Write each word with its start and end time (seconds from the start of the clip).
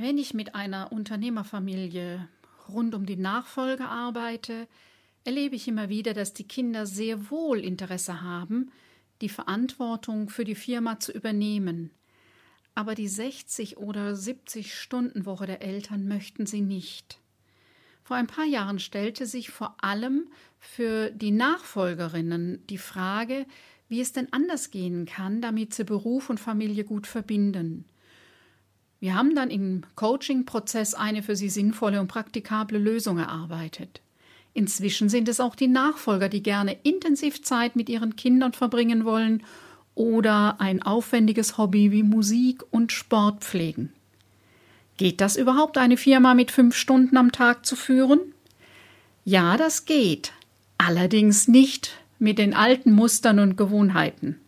Wenn 0.00 0.16
ich 0.16 0.32
mit 0.32 0.54
einer 0.54 0.92
Unternehmerfamilie 0.92 2.26
rund 2.70 2.94
um 2.94 3.04
die 3.04 3.18
Nachfolge 3.18 3.84
arbeite, 3.84 4.66
erlebe 5.24 5.56
ich 5.56 5.68
immer 5.68 5.90
wieder, 5.90 6.14
dass 6.14 6.32
die 6.32 6.48
Kinder 6.48 6.86
sehr 6.86 7.28
wohl 7.30 7.58
Interesse 7.58 8.22
haben, 8.22 8.72
die 9.20 9.28
Verantwortung 9.28 10.30
für 10.30 10.44
die 10.44 10.54
Firma 10.54 10.98
zu 11.00 11.12
übernehmen. 11.12 11.90
Aber 12.74 12.94
die 12.94 13.08
60 13.08 13.76
oder 13.76 14.16
70 14.16 14.74
Stunden 14.74 15.26
Woche 15.26 15.44
der 15.44 15.60
Eltern 15.60 16.08
möchten 16.08 16.46
sie 16.46 16.62
nicht. 16.62 17.18
Vor 18.02 18.16
ein 18.16 18.26
paar 18.26 18.46
Jahren 18.46 18.78
stellte 18.78 19.26
sich 19.26 19.50
vor 19.50 19.76
allem 19.84 20.28
für 20.58 21.10
die 21.10 21.30
Nachfolgerinnen 21.30 22.66
die 22.68 22.78
Frage, 22.78 23.44
wie 23.90 24.00
es 24.00 24.14
denn 24.14 24.32
anders 24.32 24.70
gehen 24.70 25.04
kann, 25.04 25.42
damit 25.42 25.74
sie 25.74 25.84
Beruf 25.84 26.30
und 26.30 26.40
Familie 26.40 26.84
gut 26.84 27.06
verbinden. 27.06 27.84
Wir 29.00 29.14
haben 29.14 29.34
dann 29.34 29.50
im 29.50 29.82
Coaching-Prozess 29.96 30.94
eine 30.94 31.22
für 31.22 31.34
sie 31.34 31.48
sinnvolle 31.48 32.00
und 32.00 32.08
praktikable 32.08 32.78
Lösung 32.78 33.18
erarbeitet. 33.18 34.02
Inzwischen 34.52 35.08
sind 35.08 35.28
es 35.28 35.40
auch 35.40 35.54
die 35.54 35.68
Nachfolger, 35.68 36.28
die 36.28 36.42
gerne 36.42 36.76
intensiv 36.82 37.42
Zeit 37.42 37.76
mit 37.76 37.88
ihren 37.88 38.16
Kindern 38.16 38.52
verbringen 38.52 39.04
wollen 39.04 39.42
oder 39.94 40.60
ein 40.60 40.82
aufwendiges 40.82 41.56
Hobby 41.56 41.92
wie 41.92 42.02
Musik 42.02 42.62
und 42.70 42.92
Sport 42.92 43.42
pflegen. 43.42 43.92
Geht 44.98 45.22
das 45.22 45.36
überhaupt, 45.36 45.78
eine 45.78 45.96
Firma 45.96 46.34
mit 46.34 46.50
fünf 46.50 46.76
Stunden 46.76 47.16
am 47.16 47.32
Tag 47.32 47.64
zu 47.64 47.76
führen? 47.76 48.20
Ja, 49.24 49.56
das 49.56 49.86
geht. 49.86 50.32
Allerdings 50.76 51.48
nicht 51.48 51.96
mit 52.18 52.38
den 52.38 52.52
alten 52.52 52.92
Mustern 52.92 53.38
und 53.38 53.56
Gewohnheiten. 53.56 54.38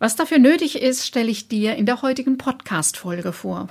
Was 0.00 0.14
dafür 0.14 0.38
nötig 0.38 0.80
ist, 0.80 1.04
stelle 1.04 1.28
ich 1.28 1.48
dir 1.48 1.74
in 1.74 1.84
der 1.84 2.02
heutigen 2.02 2.38
Podcast-Folge 2.38 3.32
vor. 3.32 3.66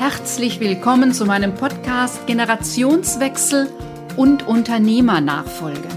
Herzlich 0.00 0.58
willkommen 0.58 1.12
zu 1.12 1.24
meinem 1.24 1.54
Podcast 1.54 2.26
Generationswechsel 2.26 3.68
und 4.16 4.44
Unternehmernachfolge. 4.44 5.88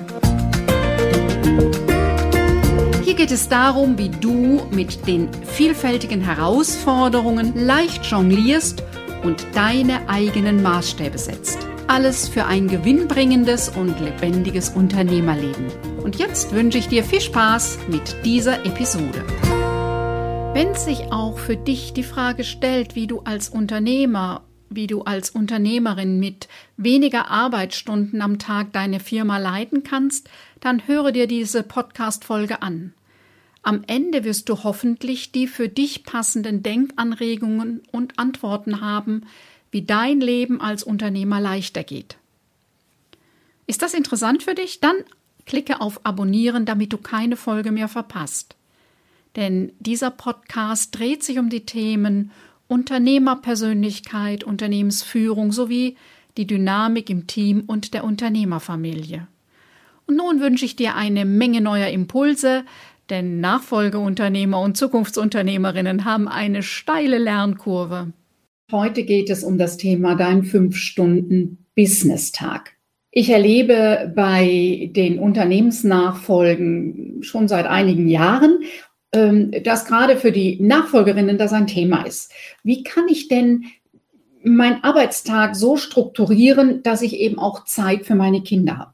Hier 3.03 3.15
geht 3.15 3.31
es 3.31 3.49
darum, 3.49 3.97
wie 3.97 4.09
du 4.09 4.61
mit 4.69 5.07
den 5.07 5.29
vielfältigen 5.45 6.21
Herausforderungen 6.21 7.53
leicht 7.55 8.05
jonglierst 8.05 8.83
und 9.23 9.43
deine 9.55 10.07
eigenen 10.09 10.61
Maßstäbe 10.61 11.17
setzt. 11.17 11.57
Alles 11.87 12.27
für 12.27 12.45
ein 12.45 12.67
gewinnbringendes 12.67 13.69
und 13.69 13.99
lebendiges 13.99 14.69
Unternehmerleben. 14.69 15.92
Und 16.03 16.17
jetzt 16.17 16.51
wünsche 16.51 16.77
ich 16.77 16.89
dir 16.89 17.05
viel 17.05 17.21
Spaß 17.21 17.79
mit 17.87 18.25
dieser 18.25 18.65
Episode. 18.65 19.25
Wenn 20.53 20.75
sich 20.75 21.13
auch 21.13 21.39
für 21.39 21.55
dich 21.55 21.93
die 21.93 22.03
Frage 22.03 22.43
stellt, 22.43 22.95
wie 22.95 23.07
du 23.07 23.21
als 23.21 23.47
Unternehmer, 23.47 24.43
wie 24.69 24.87
du 24.87 25.03
als 25.03 25.29
Unternehmerin 25.29 26.19
mit 26.19 26.49
weniger 26.75 27.31
Arbeitsstunden 27.31 28.21
am 28.21 28.37
Tag 28.37 28.73
deine 28.73 28.99
Firma 28.99 29.37
leiten 29.37 29.83
kannst, 29.83 30.29
dann 30.59 30.87
höre 30.87 31.13
dir 31.13 31.25
diese 31.25 31.63
Podcast-Folge 31.63 32.61
an. 32.61 32.93
Am 33.61 33.85
Ende 33.87 34.25
wirst 34.25 34.49
du 34.49 34.65
hoffentlich 34.65 35.31
die 35.31 35.47
für 35.47 35.69
dich 35.69 36.03
passenden 36.03 36.63
Denkanregungen 36.63 37.81
und 37.93 38.19
Antworten 38.19 38.81
haben, 38.81 39.25
wie 39.71 39.83
dein 39.83 40.19
Leben 40.19 40.59
als 40.59 40.83
Unternehmer 40.83 41.39
leichter 41.39 41.85
geht. 41.85 42.17
Ist 43.67 43.81
das 43.81 43.93
interessant 43.93 44.43
für 44.43 44.53
dich? 44.53 44.81
Dann 44.81 44.97
klicke 45.45 45.81
auf 45.81 46.05
Abonnieren, 46.05 46.65
damit 46.65 46.93
du 46.93 46.97
keine 46.97 47.35
Folge 47.35 47.71
mehr 47.71 47.87
verpasst. 47.87 48.55
Denn 49.35 49.71
dieser 49.79 50.11
Podcast 50.11 50.97
dreht 50.97 51.23
sich 51.23 51.39
um 51.39 51.49
die 51.49 51.65
Themen 51.65 52.31
Unternehmerpersönlichkeit, 52.67 54.43
Unternehmensführung 54.43 55.51
sowie 55.51 55.97
die 56.37 56.47
Dynamik 56.47 57.09
im 57.09 57.27
Team 57.27 57.63
und 57.67 57.93
der 57.93 58.03
Unternehmerfamilie. 58.03 59.27
Und 60.05 60.17
nun 60.17 60.41
wünsche 60.41 60.65
ich 60.65 60.75
dir 60.75 60.95
eine 60.95 61.23
Menge 61.25 61.61
neuer 61.61 61.87
Impulse, 61.87 62.65
denn 63.09 63.39
Nachfolgeunternehmer 63.39 64.59
und 64.59 64.77
Zukunftsunternehmerinnen 64.77 66.05
haben 66.05 66.27
eine 66.27 66.61
steile 66.63 67.17
Lernkurve. 67.17 68.13
Heute 68.71 69.03
geht 69.03 69.29
es 69.29 69.43
um 69.43 69.57
das 69.57 69.75
Thema 69.77 70.15
Dein 70.15 70.43
5-Stunden-Business-Tag. 70.43 72.72
Ich 73.15 73.29
erlebe 73.29 74.11
bei 74.15 74.89
den 74.91 75.19
Unternehmensnachfolgen 75.19 77.19
schon 77.21 77.47
seit 77.47 77.67
einigen 77.67 78.07
Jahren, 78.07 78.61
ähm, 79.11 79.51
dass 79.63 79.85
gerade 79.85 80.17
für 80.17 80.31
die 80.31 80.59
Nachfolgerinnen 80.59 81.37
das 81.37 81.53
ein 81.53 81.67
Thema 81.67 82.07
ist. 82.07 82.31
Wie 82.63 82.81
kann 82.81 83.07
ich 83.07 83.27
denn 83.27 83.65
meinen 84.43 84.83
Arbeitstag 84.83 85.55
so 85.55 85.77
strukturieren, 85.77 86.81
dass 86.81 87.03
ich 87.03 87.19
eben 87.19 87.37
auch 87.37 87.65
Zeit 87.65 88.07
für 88.07 88.15
meine 88.15 88.41
Kinder 88.41 88.79
habe? 88.79 88.93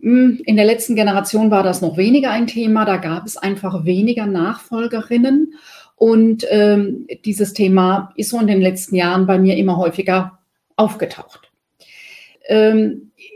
Hm, 0.00 0.40
in 0.46 0.56
der 0.56 0.64
letzten 0.64 0.96
Generation 0.96 1.50
war 1.50 1.62
das 1.62 1.82
noch 1.82 1.98
weniger 1.98 2.30
ein 2.30 2.46
Thema, 2.46 2.86
da 2.86 2.96
gab 2.96 3.26
es 3.26 3.36
einfach 3.36 3.84
weniger 3.84 4.24
Nachfolgerinnen. 4.24 5.52
Und 5.94 6.46
ähm, 6.48 7.06
dieses 7.26 7.52
Thema 7.52 8.14
ist 8.16 8.30
so 8.30 8.40
in 8.40 8.46
den 8.46 8.62
letzten 8.62 8.96
Jahren 8.96 9.26
bei 9.26 9.38
mir 9.38 9.58
immer 9.58 9.76
häufiger 9.76 10.38
aufgetaucht. 10.76 11.50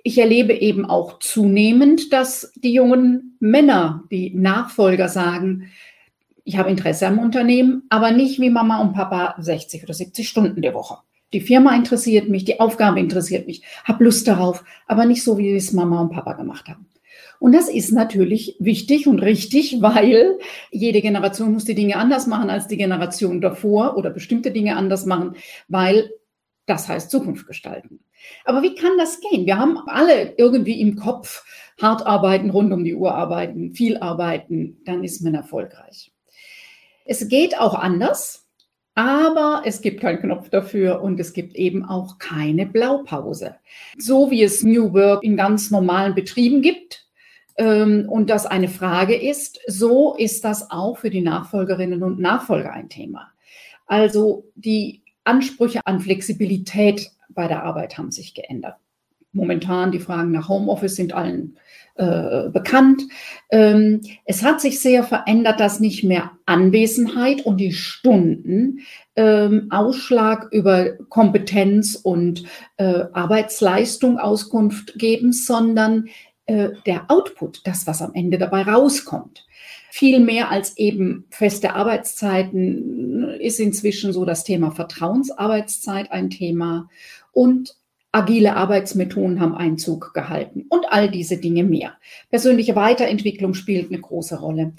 Ich 0.07 0.19
erlebe 0.19 0.53
eben 0.53 0.85
auch 0.85 1.19
zunehmend, 1.19 2.13
dass 2.13 2.53
die 2.57 2.75
jungen 2.75 3.39
Männer, 3.41 4.05
die 4.11 4.35
Nachfolger 4.35 5.09
sagen, 5.09 5.71
ich 6.45 6.59
habe 6.59 6.69
Interesse 6.69 7.07
am 7.07 7.19
Unternehmen, 7.19 7.85
aber 7.89 8.11
nicht 8.11 8.39
wie 8.39 8.51
Mama 8.51 8.83
und 8.83 8.93
Papa 8.93 9.35
60 9.39 9.83
oder 9.83 9.95
70 9.95 10.29
Stunden 10.29 10.61
die 10.61 10.75
Woche. 10.75 10.99
Die 11.33 11.41
Firma 11.41 11.75
interessiert 11.75 12.29
mich, 12.29 12.45
die 12.45 12.61
Aufgabe 12.61 13.01
interessiert 13.01 13.47
mich, 13.47 13.63
habe 13.85 14.05
Lust 14.05 14.29
darauf, 14.29 14.63
aber 14.87 15.07
nicht 15.07 15.25
so, 15.25 15.39
wie 15.39 15.57
es 15.57 15.73
Mama 15.73 16.03
und 16.03 16.13
Papa 16.13 16.35
gemacht 16.35 16.69
haben. 16.69 16.87
Und 17.41 17.53
das 17.53 17.71
ist 17.71 17.91
natürlich 17.91 18.57
wichtig 18.59 19.07
und 19.07 19.21
richtig, 19.21 19.81
weil 19.81 20.39
jede 20.71 21.01
Generation 21.01 21.55
muss 21.55 21.65
die 21.65 21.75
Dinge 21.75 21.97
anders 21.97 22.27
machen 22.27 22.51
als 22.51 22.69
die 22.69 22.77
Generation 22.77 23.41
davor 23.41 23.97
oder 23.97 24.11
bestimmte 24.11 24.51
Dinge 24.51 24.77
anders 24.77 25.07
machen, 25.07 25.35
weil 25.67 26.11
das 26.67 26.89
heißt 26.89 27.11
Zukunft 27.11 27.47
gestalten. 27.47 28.01
Aber 28.45 28.63
wie 28.63 28.75
kann 28.75 28.97
das 28.99 29.21
gehen? 29.21 29.47
Wir 29.47 29.59
haben 29.59 29.79
alle 29.87 30.35
irgendwie 30.37 30.81
im 30.81 30.97
Kopf 30.97 31.45
hart 31.81 32.07
arbeiten, 32.07 32.51
rund 32.51 32.73
um 32.73 32.85
die 32.85 32.95
Uhr 32.95 33.15
arbeiten, 33.15 33.75
viel 33.75 33.99
arbeiten, 33.99 34.81
dann 34.85 35.05
ist 35.05 35.23
man 35.23 35.35
erfolgreich. 35.35 36.13
Es 37.05 37.29
geht 37.29 37.59
auch 37.59 37.75
anders, 37.75 38.47
aber 38.95 39.63
es 39.65 39.83
gibt 39.83 40.01
keinen 40.01 40.21
Knopf 40.21 40.49
dafür 40.49 41.03
und 41.03 41.19
es 41.21 41.33
gibt 41.33 41.57
eben 41.57 41.85
auch 41.85 42.19
keine 42.19 42.65
Blaupause. 42.65 43.57
So 43.99 44.31
wie 44.31 44.43
es 44.43 44.63
New 44.63 44.95
Work 44.95 45.23
in 45.23 45.37
ganz 45.37 45.71
normalen 45.71 46.15
Betrieben 46.15 46.63
gibt, 46.63 47.05
ähm, 47.57 48.09
und 48.09 48.31
das 48.31 48.47
eine 48.47 48.69
Frage 48.69 49.15
ist, 49.15 49.61
so 49.67 50.17
ist 50.17 50.45
das 50.45 50.71
auch 50.71 50.99
für 50.99 51.11
die 51.11 51.21
Nachfolgerinnen 51.21 52.03
und 52.03 52.19
Nachfolger 52.19 52.73
ein 52.73 52.89
Thema. 52.89 53.29
Also 53.87 54.51
die 54.55 55.04
Ansprüche 55.25 55.81
an 55.85 56.01
Flexibilität 56.01 57.11
bei 57.29 57.49
der 57.49 57.65
Arbeit 57.65 57.99
haben 57.99 58.11
sich 58.11 58.35
geändert. 58.35 58.77
Momentan 59.33 59.91
die 59.91 59.99
Fragen 59.99 60.31
nach 60.31 60.49
Homeoffice 60.49 60.95
sind 60.95 61.12
allen 61.12 61.57
äh, 61.97 62.49
bekannt. 62.51 63.03
Ähm, 63.51 64.01
es 64.25 64.43
hat 64.43 64.61
sich 64.61 64.81
sehr 64.81 65.05
verändert, 65.05 65.61
dass 65.61 65.81
nicht 65.81 66.05
mehr 66.05 66.33
Anwesenheit 66.47 67.45
und 67.45 67.59
die 67.59 67.73
Stunden 67.73 68.81
ähm, 69.17 69.69
Ausschlag 69.71 70.53
über 70.53 70.93
Kompetenz 71.09 71.95
und 71.95 72.45
äh, 72.77 73.05
Arbeitsleistung 73.12 74.19
Auskunft 74.19 74.99
geben, 74.99 75.33
sondern 75.33 76.09
äh, 76.47 76.71
der 76.87 77.11
Output, 77.11 77.61
das, 77.65 77.87
was 77.87 78.03
am 78.03 78.12
Ende 78.15 78.39
dabei 78.39 78.62
rauskommt. 78.62 79.47
Viel 79.97 80.19
mehr 80.19 80.50
als 80.50 80.77
eben 80.77 81.25
feste 81.31 81.75
Arbeitszeiten 81.77 83.31
ist 83.38 83.60
inzwischen 83.60 84.12
so 84.12 84.25
das 84.25 84.43
Thema 84.43 84.73
Vertrauensarbeitszeit 84.73 86.11
ein 86.11 86.31
Thema 86.31 86.88
und 87.31 87.76
agile 88.11 88.56
Arbeitsmethoden 88.56 89.38
haben 89.38 89.55
Einzug 89.55 90.12
gehalten 90.12 90.67
und 90.69 90.87
all 90.88 91.08
diese 91.08 91.37
Dinge 91.37 91.62
mehr. 91.62 91.96
Persönliche 92.29 92.75
Weiterentwicklung 92.75 93.55
spielt 93.55 93.93
eine 93.93 94.00
große 94.00 94.41
Rolle. 94.41 94.73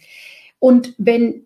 Und 0.59 0.93
wenn 0.97 1.45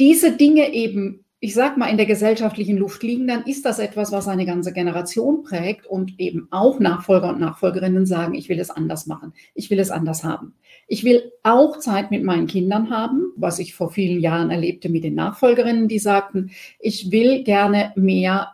diese 0.00 0.34
Dinge 0.34 0.72
eben 0.72 1.25
ich 1.38 1.52
sag 1.52 1.76
mal, 1.76 1.88
in 1.88 1.98
der 1.98 2.06
gesellschaftlichen 2.06 2.78
Luft 2.78 3.02
liegen, 3.02 3.26
dann 3.26 3.44
ist 3.44 3.66
das 3.66 3.78
etwas, 3.78 4.10
was 4.10 4.26
eine 4.26 4.46
ganze 4.46 4.72
Generation 4.72 5.42
prägt 5.42 5.86
und 5.86 6.18
eben 6.18 6.48
auch 6.50 6.80
Nachfolger 6.80 7.28
und 7.28 7.40
Nachfolgerinnen 7.40 8.06
sagen, 8.06 8.34
ich 8.34 8.48
will 8.48 8.58
es 8.58 8.70
anders 8.70 9.06
machen, 9.06 9.34
ich 9.54 9.70
will 9.70 9.78
es 9.78 9.90
anders 9.90 10.24
haben. 10.24 10.54
Ich 10.88 11.04
will 11.04 11.32
auch 11.42 11.78
Zeit 11.78 12.10
mit 12.10 12.22
meinen 12.22 12.46
Kindern 12.46 12.90
haben, 12.90 13.32
was 13.36 13.58
ich 13.58 13.74
vor 13.74 13.90
vielen 13.90 14.20
Jahren 14.20 14.50
erlebte 14.50 14.88
mit 14.88 15.04
den 15.04 15.14
Nachfolgerinnen, 15.14 15.88
die 15.88 15.98
sagten, 15.98 16.50
ich 16.78 17.10
will 17.12 17.44
gerne 17.44 17.92
mehr 17.96 18.52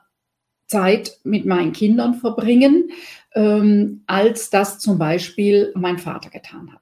Zeit 0.66 1.18
mit 1.22 1.44
meinen 1.44 1.72
Kindern 1.72 2.14
verbringen, 2.14 2.90
ähm, 3.34 4.02
als 4.06 4.50
das 4.50 4.80
zum 4.80 4.98
Beispiel 4.98 5.72
mein 5.76 5.98
Vater 5.98 6.30
getan 6.30 6.72
hat. 6.72 6.81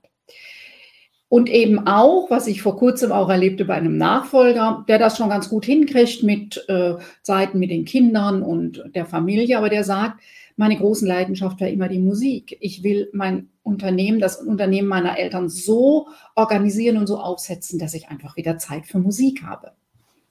Und 1.31 1.49
eben 1.49 1.87
auch, 1.87 2.29
was 2.29 2.49
ich 2.49 2.61
vor 2.61 2.77
kurzem 2.77 3.13
auch 3.13 3.29
erlebte 3.29 3.65
bei 3.65 3.75
einem 3.75 3.97
Nachfolger, 3.97 4.85
der 4.89 4.99
das 4.99 5.17
schon 5.17 5.29
ganz 5.29 5.49
gut 5.49 5.65
hinkriegt 5.65 6.25
mit 6.25 6.65
äh, 6.69 6.97
Zeiten 7.23 7.61
mit 7.61 7.71
den 7.71 7.85
Kindern 7.85 8.43
und 8.43 8.83
der 8.97 9.07
Familie, 9.07 9.57
aber 9.57 9.69
der 9.69 9.85
sagt, 9.85 10.21
meine 10.57 10.77
großen 10.77 11.07
Leidenschaft 11.07 11.61
war 11.61 11.69
immer 11.69 11.89
die 11.89 12.01
Musik. 12.01 12.59
Ich 12.61 12.83
will 12.83 13.11
mein 13.13 13.49
Unternehmen, 13.63 14.19
das 14.19 14.43
Unternehmen 14.43 14.89
meiner 14.89 15.21
Eltern 15.21 15.49
so 15.49 16.09
organisieren 16.35 16.97
und 16.97 17.07
so 17.07 17.21
aufsetzen, 17.21 17.79
dass 17.79 17.95
ich 17.95 18.09
einfach 18.09 18.37
wieder 18.37 18.59
Zeit 18.59 18.87
für 18.87 18.99
Musik 18.99 19.45
habe. 19.45 19.71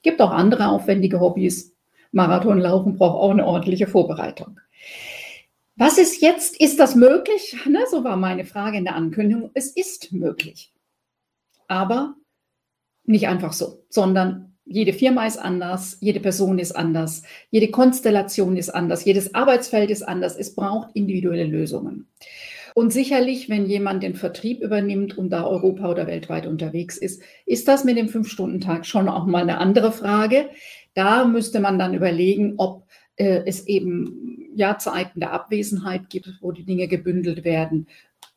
Gibt 0.02 0.22
auch 0.22 0.32
andere 0.32 0.68
aufwendige 0.68 1.22
Hobbys. 1.22 1.74
Marathonlaufen 2.12 2.98
braucht 2.98 3.24
auch 3.24 3.32
eine 3.32 3.46
ordentliche 3.46 3.88
Vorbereitung. 3.88 4.60
Was 5.78 5.98
ist 5.98 6.22
jetzt? 6.22 6.60
Ist 6.60 6.78
das 6.78 6.96
möglich? 6.96 7.56
Ne, 7.70 7.80
so 7.90 8.04
war 8.04 8.18
meine 8.18 8.44
Frage 8.44 8.78
in 8.78 8.84
der 8.84 8.98
Ankündigung. 8.98 9.50
Es 9.54 9.72
ist 9.72 10.12
möglich 10.12 10.74
aber 11.70 12.16
nicht 13.06 13.28
einfach 13.28 13.54
so, 13.54 13.86
sondern 13.90 14.50
jede 14.66 14.94
Firma 14.94 15.26
ist 15.26 15.38
anders, 15.38 15.98
jede 16.00 16.20
Person 16.20 16.60
ist 16.60 16.74
anders, 16.74 17.24
jede 17.50 17.72
Konstellation 17.72 18.56
ist 18.56 18.70
anders, 18.70 19.04
jedes 19.04 19.34
Arbeitsfeld 19.34 19.90
ist 19.90 20.04
anders. 20.04 20.38
Es 20.38 20.54
braucht 20.54 20.92
individuelle 20.94 21.46
Lösungen. 21.46 22.08
Und 22.76 22.94
sicherlich, 22.94 23.50
wenn 23.50 23.66
jemand 23.66 24.04
den 24.04 24.14
Vertrieb 24.14 24.62
übernimmt 24.62 25.18
und 25.18 25.32
da 25.32 25.46
Europa 25.46 25.90
oder 25.90 26.06
weltweit 26.06 26.46
unterwegs 26.46 26.98
ist, 26.98 27.22
ist 27.48 27.68
das 27.68 27.84
mit 27.84 27.98
dem 27.98 28.10
Fünf-Stunden-Tag 28.10 28.86
schon 28.86 29.10
auch 29.10 29.26
mal 29.26 29.42
eine 29.42 29.58
andere 29.58 29.92
Frage. 29.92 30.50
Da 30.94 31.26
müsste 31.26 31.60
man 31.60 31.80
dann 31.80 31.96
überlegen, 31.96 32.54
ob 32.58 32.86
äh, 33.16 33.42
es 33.46 33.66
eben 33.66 34.50
ja 34.56 34.78
Zeiten 34.78 35.20
der 35.20 35.34
Abwesenheit 35.34 36.10
gibt, 36.10 36.38
wo 36.42 36.52
die 36.52 36.64
Dinge 36.64 36.88
gebündelt 36.88 37.44
werden 37.44 37.88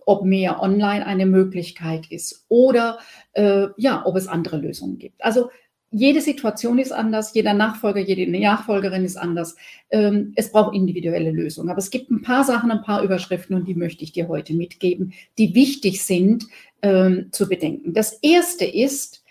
ob 0.07 0.25
mehr 0.25 0.61
online 0.63 1.07
eine 1.07 1.27
Möglichkeit 1.27 2.07
ist 2.11 2.45
oder 2.49 2.99
äh, 3.33 3.69
ja, 3.77 4.05
ob 4.05 4.17
es 4.17 4.29
andere 4.29 4.59
Lösungen 4.59 4.99
gibt. 4.99 5.25
Also 5.25 5.51
jede 5.93 6.23
Situation 6.23 6.79
ist 6.79 6.91
anders, 6.91 7.35
jeder 7.35 7.53
Nachfolger, 7.53 8.01
jede 8.01 8.31
Nachfolgerin 8.31 9.05
ist 9.05 9.19
anders. 9.19 9.57
Ähm, 9.91 10.33
es 10.37 10.51
braucht 10.51 10.75
individuelle 10.75 11.31
Lösungen. 11.31 11.69
Aber 11.69 11.79
es 11.79 11.91
gibt 11.91 12.11
ein 12.11 12.23
paar 12.23 12.45
Sachen, 12.45 12.71
ein 12.71 12.83
paar 12.83 13.03
Überschriften 13.03 13.55
und 13.55 13.69
die 13.69 13.75
möchte 13.75 14.03
ich 14.03 14.13
dir 14.13 14.27
heute 14.27 14.55
mitgeben, 14.55 15.13
die 15.37 15.55
wichtig 15.55 16.03
sind 16.03 16.47
ähm, 16.81 17.29
zu 17.31 17.47
bedenken. 17.47 17.93
Das 17.93 18.15
erste 18.23 18.65
ist, 18.65 19.23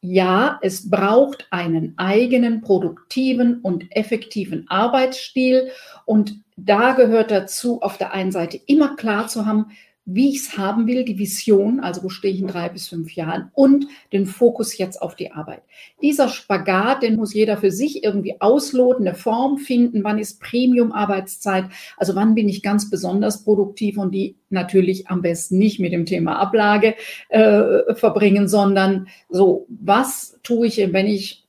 ja, 0.00 0.58
es 0.62 0.88
braucht 0.88 1.48
einen 1.50 1.94
eigenen 1.98 2.62
produktiven 2.62 3.60
und 3.60 3.84
effektiven 3.94 4.64
Arbeitsstil. 4.68 5.68
Und 6.06 6.40
da 6.56 6.92
gehört 6.92 7.30
dazu, 7.30 7.82
auf 7.82 7.98
der 7.98 8.14
einen 8.14 8.32
Seite 8.32 8.58
immer 8.66 8.96
klar 8.96 9.28
zu 9.28 9.44
haben, 9.44 9.66
wie 10.08 10.30
ich 10.30 10.36
es 10.36 10.56
haben 10.56 10.86
will, 10.86 11.04
die 11.04 11.18
Vision, 11.18 11.80
also 11.80 12.04
wo 12.04 12.08
stehe 12.08 12.32
ich 12.32 12.40
in 12.40 12.46
drei 12.46 12.68
bis 12.68 12.86
fünf 12.86 13.12
Jahren 13.16 13.50
und 13.54 13.88
den 14.12 14.26
Fokus 14.26 14.78
jetzt 14.78 15.02
auf 15.02 15.16
die 15.16 15.32
Arbeit. 15.32 15.62
Dieser 16.00 16.28
Spagat, 16.28 17.02
den 17.02 17.16
muss 17.16 17.34
jeder 17.34 17.56
für 17.56 17.72
sich 17.72 18.04
irgendwie 18.04 18.40
ausloten, 18.40 19.06
eine 19.06 19.16
Form 19.16 19.58
finden, 19.58 20.04
wann 20.04 20.20
ist 20.20 20.40
Premium-Arbeitszeit, 20.40 21.64
also 21.96 22.14
wann 22.14 22.36
bin 22.36 22.48
ich 22.48 22.62
ganz 22.62 22.88
besonders 22.88 23.42
produktiv 23.42 23.98
und 23.98 24.14
die 24.14 24.36
natürlich 24.48 25.08
am 25.08 25.22
besten 25.22 25.58
nicht 25.58 25.80
mit 25.80 25.92
dem 25.92 26.06
Thema 26.06 26.38
Ablage 26.38 26.94
äh, 27.28 27.94
verbringen, 27.94 28.46
sondern 28.46 29.08
so, 29.28 29.66
was 29.68 30.38
tue 30.44 30.68
ich, 30.68 30.78
wenn 30.92 31.08
ich 31.08 31.48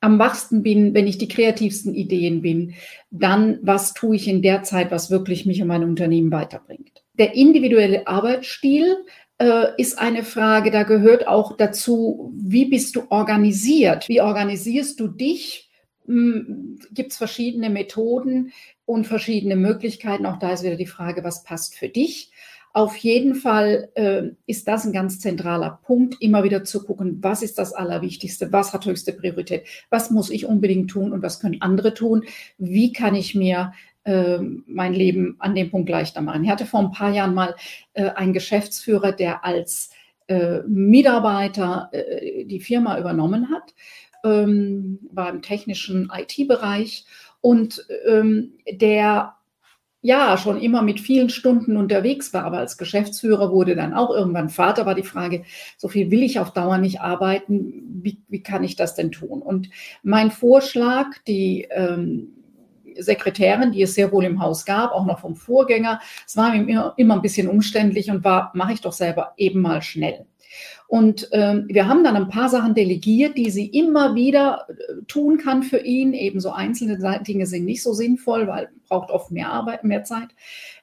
am 0.00 0.18
wachsten 0.20 0.62
bin, 0.62 0.94
wenn 0.94 1.08
ich 1.08 1.18
die 1.18 1.28
kreativsten 1.28 1.94
Ideen 1.94 2.40
bin, 2.40 2.74
dann 3.10 3.58
was 3.62 3.94
tue 3.94 4.14
ich 4.14 4.28
in 4.28 4.42
der 4.42 4.62
Zeit, 4.62 4.92
was 4.92 5.10
wirklich 5.10 5.44
mich 5.44 5.60
und 5.60 5.68
mein 5.68 5.82
Unternehmen 5.82 6.30
weiterbringt. 6.30 7.03
Der 7.14 7.34
individuelle 7.34 8.06
Arbeitsstil 8.06 8.96
äh, 9.38 9.66
ist 9.78 9.98
eine 9.98 10.24
Frage, 10.24 10.70
da 10.70 10.82
gehört 10.82 11.26
auch 11.26 11.56
dazu, 11.56 12.32
wie 12.36 12.66
bist 12.66 12.96
du 12.96 13.04
organisiert? 13.10 14.08
Wie 14.08 14.20
organisierst 14.20 14.98
du 15.00 15.08
dich? 15.08 15.70
Hm, 16.06 16.78
Gibt 16.92 17.12
es 17.12 17.18
verschiedene 17.18 17.70
Methoden 17.70 18.52
und 18.84 19.06
verschiedene 19.06 19.56
Möglichkeiten? 19.56 20.26
Auch 20.26 20.38
da 20.38 20.52
ist 20.52 20.62
wieder 20.62 20.76
die 20.76 20.86
Frage, 20.86 21.24
was 21.24 21.44
passt 21.44 21.76
für 21.76 21.88
dich? 21.88 22.32
Auf 22.74 22.96
jeden 22.96 23.36
Fall 23.36 23.88
äh, 23.94 24.30
ist 24.46 24.66
das 24.66 24.84
ein 24.84 24.92
ganz 24.92 25.20
zentraler 25.20 25.78
Punkt, 25.84 26.20
immer 26.20 26.42
wieder 26.42 26.64
zu 26.64 26.82
gucken, 26.82 27.18
was 27.22 27.40
ist 27.44 27.56
das 27.56 27.72
Allerwichtigste, 27.72 28.52
was 28.52 28.72
hat 28.72 28.84
höchste 28.84 29.12
Priorität, 29.12 29.64
was 29.90 30.10
muss 30.10 30.28
ich 30.28 30.44
unbedingt 30.44 30.90
tun 30.90 31.12
und 31.12 31.22
was 31.22 31.38
können 31.38 31.62
andere 31.62 31.94
tun, 31.94 32.24
wie 32.58 32.92
kann 32.92 33.14
ich 33.14 33.36
mir 33.36 33.74
äh, 34.02 34.38
mein 34.66 34.92
Leben 34.92 35.36
an 35.38 35.54
dem 35.54 35.70
Punkt 35.70 35.88
leichter 35.88 36.20
machen. 36.20 36.42
Ich 36.42 36.50
hatte 36.50 36.66
vor 36.66 36.80
ein 36.80 36.90
paar 36.90 37.12
Jahren 37.12 37.32
mal 37.32 37.54
äh, 37.92 38.10
einen 38.10 38.32
Geschäftsführer, 38.32 39.12
der 39.12 39.44
als 39.44 39.90
äh, 40.26 40.62
Mitarbeiter 40.66 41.90
äh, 41.92 42.44
die 42.44 42.58
Firma 42.58 42.98
übernommen 42.98 43.50
hat, 43.50 43.72
ähm, 44.24 44.98
war 45.12 45.30
im 45.30 45.42
technischen 45.42 46.10
IT-Bereich 46.12 47.06
und 47.40 47.86
ähm, 48.04 48.54
der 48.68 49.36
ja 50.04 50.36
schon 50.36 50.60
immer 50.60 50.82
mit 50.82 51.00
vielen 51.00 51.30
Stunden 51.30 51.78
unterwegs 51.78 52.34
war, 52.34 52.44
aber 52.44 52.58
als 52.58 52.76
Geschäftsführer 52.76 53.50
wurde 53.50 53.74
dann 53.74 53.94
auch 53.94 54.10
irgendwann 54.10 54.50
Vater, 54.50 54.84
war 54.84 54.94
die 54.94 55.02
Frage, 55.02 55.44
so 55.78 55.88
viel 55.88 56.10
will 56.10 56.22
ich 56.22 56.38
auf 56.38 56.52
Dauer 56.52 56.76
nicht 56.76 57.00
arbeiten, 57.00 58.02
wie, 58.02 58.18
wie 58.28 58.42
kann 58.42 58.64
ich 58.64 58.76
das 58.76 58.94
denn 58.94 59.12
tun? 59.12 59.40
Und 59.40 59.70
mein 60.02 60.30
Vorschlag, 60.30 61.06
die 61.26 61.66
ähm, 61.70 62.34
Sekretärin, 62.98 63.72
die 63.72 63.80
es 63.80 63.94
sehr 63.94 64.12
wohl 64.12 64.24
im 64.24 64.42
Haus 64.42 64.66
gab, 64.66 64.92
auch 64.92 65.06
noch 65.06 65.20
vom 65.20 65.36
Vorgänger. 65.36 66.00
Es 66.26 66.36
war 66.36 66.54
ihm 66.54 66.68
immer, 66.68 66.92
immer 66.98 67.14
ein 67.14 67.22
bisschen 67.22 67.48
umständlich 67.48 68.10
und 68.10 68.24
war, 68.24 68.50
mache 68.54 68.74
ich 68.74 68.82
doch 68.82 68.92
selber 68.92 69.32
eben 69.38 69.62
mal 69.62 69.80
schnell. 69.80 70.26
Und 70.86 71.28
ähm, 71.32 71.66
wir 71.68 71.88
haben 71.88 72.04
dann 72.04 72.16
ein 72.16 72.28
paar 72.28 72.48
Sachen 72.48 72.74
delegiert, 72.74 73.36
die 73.36 73.50
sie 73.50 73.66
immer 73.66 74.14
wieder 74.14 74.66
äh, 74.68 75.02
tun 75.06 75.38
kann 75.38 75.62
für 75.62 75.78
ihn. 75.78 76.12
Eben 76.12 76.40
so 76.40 76.50
einzelne 76.50 76.98
Dinge 77.26 77.46
sind 77.46 77.64
nicht 77.64 77.82
so 77.82 77.92
sinnvoll, 77.92 78.46
weil 78.46 78.68
braucht 78.88 79.10
oft 79.10 79.30
mehr 79.30 79.50
Arbeit, 79.50 79.84
mehr 79.84 80.04
Zeit. 80.04 80.28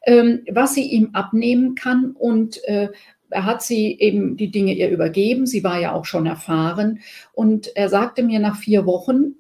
Ähm, 0.06 0.42
was 0.52 0.74
sie 0.74 0.84
ihm 0.84 1.12
abnehmen 1.14 1.76
kann 1.76 2.12
und 2.12 2.64
äh, 2.66 2.90
er 3.32 3.46
hat 3.46 3.64
sie 3.64 3.98
eben 3.98 4.36
die 4.36 4.52
Dinge 4.52 4.74
ihr 4.74 4.90
übergeben. 4.90 5.46
Sie 5.46 5.64
war 5.64 5.80
ja 5.80 5.94
auch 5.94 6.06
schon 6.06 6.26
erfahren. 6.26 7.00
Und 7.34 7.76
er 7.76 7.88
sagte 7.88 8.24
mir 8.24 8.40
nach 8.40 8.58
vier 8.58 8.86
Wochen, 8.86 9.36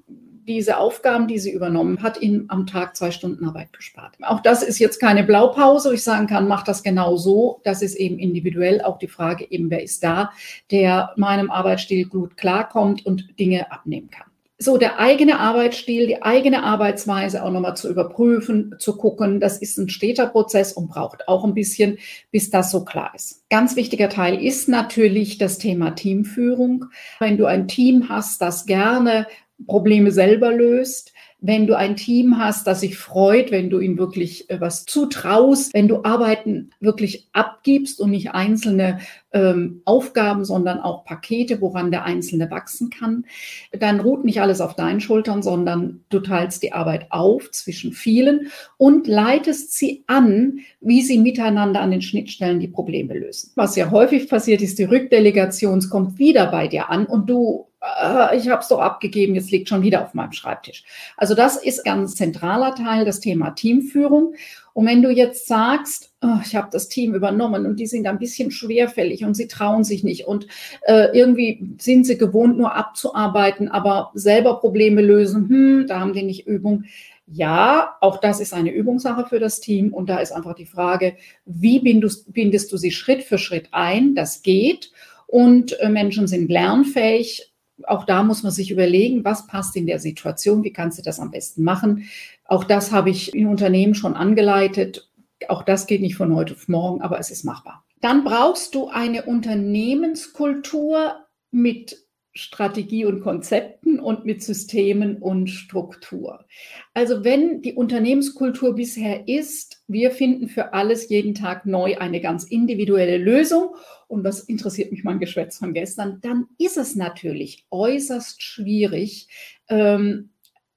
diese 0.53 0.77
Aufgaben, 0.77 1.27
die 1.27 1.39
sie 1.39 1.51
übernommen 1.51 2.01
hat, 2.03 2.21
ihnen 2.21 2.45
am 2.49 2.67
Tag 2.67 2.95
zwei 2.95 3.11
Stunden 3.11 3.45
Arbeit 3.45 3.73
gespart. 3.73 4.15
Auch 4.21 4.41
das 4.41 4.63
ist 4.63 4.79
jetzt 4.79 4.99
keine 4.99 5.23
Blaupause, 5.23 5.89
wo 5.89 5.93
ich 5.93 6.03
sagen 6.03 6.27
kann, 6.27 6.47
mach 6.47 6.63
das 6.63 6.83
genau 6.83 7.17
so. 7.17 7.61
Das 7.63 7.81
ist 7.81 7.95
eben 7.95 8.19
individuell 8.19 8.81
auch 8.81 8.97
die 8.97 9.07
Frage 9.07 9.49
eben, 9.49 9.69
wer 9.69 9.83
ist 9.83 10.03
da, 10.03 10.31
der 10.71 11.13
meinem 11.15 11.51
Arbeitsstil 11.51 12.07
gut 12.07 12.37
klarkommt 12.37 13.05
und 13.05 13.39
Dinge 13.39 13.71
abnehmen 13.71 14.09
kann. 14.09 14.31
So, 14.63 14.77
der 14.77 14.99
eigene 14.99 15.39
Arbeitsstil, 15.39 16.05
die 16.05 16.21
eigene 16.21 16.61
Arbeitsweise 16.61 17.43
auch 17.43 17.49
nochmal 17.49 17.75
zu 17.75 17.89
überprüfen, 17.89 18.75
zu 18.77 18.95
gucken, 18.95 19.39
das 19.39 19.57
ist 19.57 19.79
ein 19.79 19.89
steter 19.89 20.27
Prozess 20.27 20.73
und 20.73 20.87
braucht 20.87 21.27
auch 21.27 21.43
ein 21.43 21.55
bisschen, 21.55 21.97
bis 22.29 22.51
das 22.51 22.69
so 22.69 22.85
klar 22.85 23.11
ist. 23.15 23.43
Ganz 23.49 23.75
wichtiger 23.75 24.07
Teil 24.07 24.39
ist 24.39 24.69
natürlich 24.69 25.39
das 25.39 25.57
Thema 25.57 25.95
Teamführung. 25.95 26.85
Wenn 27.17 27.37
du 27.37 27.47
ein 27.47 27.67
Team 27.67 28.07
hast, 28.07 28.39
das 28.43 28.67
gerne 28.67 29.25
Probleme 29.67 30.11
selber 30.11 30.51
löst, 30.51 31.13
wenn 31.43 31.65
du 31.65 31.75
ein 31.75 31.95
Team 31.95 32.37
hast, 32.37 32.67
das 32.67 32.81
sich 32.81 32.97
freut, 32.97 33.49
wenn 33.49 33.71
du 33.71 33.79
ihm 33.79 33.97
wirklich 33.97 34.47
äh, 34.51 34.61
was 34.61 34.85
zutraust, 34.85 35.73
wenn 35.73 35.87
du 35.87 36.03
Arbeiten 36.03 36.69
wirklich 36.79 37.27
abgibst 37.33 37.99
und 37.99 38.11
nicht 38.11 38.31
einzelne 38.31 38.99
ähm, 39.33 39.81
Aufgaben, 39.85 40.45
sondern 40.45 40.79
auch 40.79 41.03
Pakete, 41.03 41.59
woran 41.59 41.89
der 41.89 42.05
Einzelne 42.05 42.51
wachsen 42.51 42.91
kann, 42.91 43.25
dann 43.71 43.99
ruht 43.99 44.23
nicht 44.23 44.39
alles 44.39 44.61
auf 44.61 44.75
deinen 44.75 45.01
Schultern, 45.01 45.41
sondern 45.41 46.01
du 46.09 46.19
teilst 46.19 46.61
die 46.61 46.73
Arbeit 46.73 47.07
auf 47.09 47.49
zwischen 47.49 47.91
vielen 47.91 48.51
und 48.77 49.07
leitest 49.07 49.73
sie 49.73 50.03
an, 50.05 50.59
wie 50.79 51.01
sie 51.01 51.17
miteinander 51.17 51.81
an 51.81 51.89
den 51.89 52.03
Schnittstellen 52.03 52.59
die 52.59 52.67
Probleme 52.67 53.17
lösen. 53.17 53.51
Was 53.55 53.75
ja 53.75 53.89
häufig 53.89 54.29
passiert, 54.29 54.61
ist, 54.61 54.77
die 54.77 54.83
Rückdelegation 54.83 55.81
kommt 55.89 56.19
wieder 56.19 56.51
bei 56.51 56.67
dir 56.67 56.89
an 56.91 57.07
und 57.07 57.27
du 57.29 57.70
äh, 57.81 58.37
ich 58.37 58.49
habe 58.49 58.61
es 58.61 58.67
doch 58.67 58.79
abgegeben, 58.79 59.35
jetzt 59.35 59.51
liegt 59.51 59.69
schon 59.69 59.81
wieder 59.81 60.03
auf 60.03 60.13
meinem 60.13 60.31
Schreibtisch. 60.31 60.83
Also 61.17 61.35
das 61.35 61.57
ist 61.57 61.83
ganz 61.83 62.15
zentraler 62.15 62.75
Teil, 62.75 63.05
das 63.05 63.19
Thema 63.19 63.51
Teamführung. 63.51 64.35
Und 64.73 64.85
wenn 64.85 65.01
du 65.01 65.09
jetzt 65.09 65.47
sagst, 65.47 66.13
oh, 66.21 66.39
ich 66.45 66.55
habe 66.55 66.69
das 66.71 66.87
Team 66.87 67.13
übernommen 67.13 67.65
und 67.65 67.77
die 67.77 67.87
sind 67.87 68.07
ein 68.07 68.19
bisschen 68.19 68.51
schwerfällig 68.51 69.25
und 69.25 69.33
sie 69.33 69.47
trauen 69.47 69.83
sich 69.83 70.03
nicht 70.03 70.27
und 70.27 70.47
äh, 70.83 71.09
irgendwie 71.17 71.75
sind 71.77 72.05
sie 72.05 72.17
gewohnt, 72.17 72.57
nur 72.57 72.75
abzuarbeiten, 72.75 73.67
aber 73.67 74.11
selber 74.13 74.59
Probleme 74.59 75.01
lösen, 75.01 75.49
hm, 75.49 75.85
da 75.87 75.99
haben 75.99 76.13
die 76.13 76.23
nicht 76.23 76.47
Übung. 76.47 76.85
Ja, 77.27 77.95
auch 78.01 78.17
das 78.19 78.39
ist 78.39 78.53
eine 78.53 78.71
Übungssache 78.71 79.25
für 79.25 79.39
das 79.39 79.59
Team 79.59 79.93
und 79.93 80.09
da 80.09 80.19
ist 80.19 80.31
einfach 80.31 80.53
die 80.53 80.65
Frage, 80.65 81.15
wie 81.45 81.79
bindest, 81.79 82.31
bindest 82.33 82.71
du 82.71 82.77
sie 82.77 82.91
Schritt 82.91 83.23
für 83.23 83.37
Schritt 83.37 83.69
ein? 83.71 84.15
Das 84.15 84.41
geht 84.41 84.91
und 85.27 85.77
äh, 85.79 85.89
Menschen 85.89 86.27
sind 86.27 86.49
lernfähig 86.49 87.50
auch 87.87 88.05
da 88.05 88.23
muss 88.23 88.43
man 88.43 88.51
sich 88.51 88.71
überlegen, 88.71 89.23
was 89.23 89.47
passt 89.47 89.75
in 89.75 89.85
der 89.85 89.99
Situation, 89.99 90.63
wie 90.63 90.73
kannst 90.73 90.97
du 90.97 91.01
das 91.01 91.19
am 91.19 91.31
besten 91.31 91.63
machen. 91.63 92.09
Auch 92.45 92.63
das 92.63 92.91
habe 92.91 93.09
ich 93.09 93.33
in 93.33 93.47
Unternehmen 93.47 93.95
schon 93.95 94.15
angeleitet. 94.15 95.09
Auch 95.47 95.63
das 95.63 95.87
geht 95.87 96.01
nicht 96.01 96.15
von 96.15 96.35
heute 96.35 96.53
auf 96.53 96.67
morgen, 96.67 97.01
aber 97.01 97.19
es 97.19 97.31
ist 97.31 97.43
machbar. 97.43 97.83
dann 98.01 98.23
brauchst 98.23 98.73
du 98.75 98.89
eine 98.89 99.23
Unternehmenskultur 99.23 101.15
mit 101.51 102.00
Strategie 102.33 103.05
und 103.05 103.21
Konzepten 103.21 103.99
und 103.99 104.25
mit 104.25 104.41
Systemen 104.41 105.17
und 105.17 105.47
Struktur. 105.47 106.45
Also 106.93 107.23
wenn 107.23 107.61
die 107.61 107.73
Unternehmenskultur 107.73 108.73
bisher 108.75 109.27
ist, 109.27 109.83
wir 109.87 110.11
finden 110.11 110.47
für 110.47 110.73
alles 110.73 111.09
jeden 111.09 111.35
Tag 111.35 111.65
neu 111.65 111.97
eine 111.97 112.21
ganz 112.21 112.45
individuelle 112.45 113.17
Lösung 113.17 113.75
und 114.07 114.23
was 114.23 114.41
interessiert 114.41 114.91
mich 114.91 115.03
mein 115.03 115.19
Geschwätz 115.19 115.57
von 115.57 115.73
gestern, 115.73 116.19
dann 116.21 116.47
ist 116.57 116.77
es 116.77 116.95
natürlich 116.95 117.65
äußerst 117.69 118.41
schwierig, 118.41 119.27
ähm, 119.67 120.29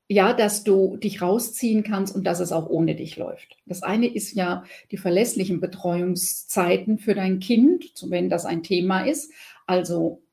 ja, 0.09 0.35
dass 0.35 0.65
du 0.65 0.97
dich 0.97 1.23
rausziehen 1.23 1.83
kannst 1.83 2.15
und 2.15 2.25
dass 2.25 2.41
es 2.41 2.53
auch 2.53 2.69
ohne 2.69 2.95
dich 2.95 3.17
läuft. 3.17 3.57
Das 3.65 3.83
eine 3.83 4.13
ist 4.13 4.33
ja 4.33 4.65
die 4.91 4.99
verlässlichen 4.99 5.61
Betreuungszeiten 5.61 6.99
für 6.99 7.15
dein 7.15 7.39
Kind, 7.39 7.93
wenn 8.09 8.29
das 8.29 8.45
ein 8.45 8.63
Thema 8.63 9.07
ist. 9.07 9.33
Also 9.67 10.24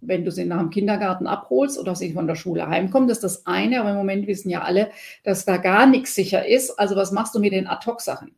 wenn 0.00 0.24
du 0.24 0.30
sie 0.30 0.44
nach 0.44 0.60
dem 0.60 0.70
Kindergarten 0.70 1.26
abholst 1.26 1.78
oder 1.78 1.94
sie 1.94 2.12
von 2.12 2.26
der 2.26 2.36
Schule 2.36 2.68
heimkommt, 2.68 3.10
ist 3.10 3.24
das 3.24 3.46
eine. 3.46 3.80
Aber 3.80 3.90
im 3.90 3.96
Moment 3.96 4.26
wissen 4.26 4.50
ja 4.50 4.62
alle, 4.62 4.90
dass 5.24 5.44
da 5.44 5.56
gar 5.56 5.86
nichts 5.86 6.14
sicher 6.14 6.46
ist. 6.46 6.78
Also 6.78 6.96
was 6.96 7.12
machst 7.12 7.34
du 7.34 7.40
mit 7.40 7.52
den 7.52 7.66
Ad-Hoc-Sachen? 7.66 8.34